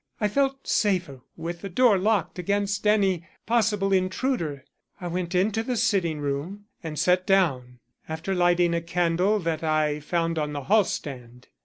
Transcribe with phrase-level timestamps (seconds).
[0.19, 4.65] I felt safer with the door locked against any possible intruder.
[4.99, 7.77] I went into the sitting room and sat down,
[8.09, 11.49] after lighting a candle that I found on the hallstand.